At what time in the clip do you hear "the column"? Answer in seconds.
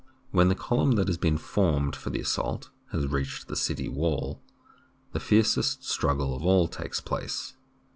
0.49-0.93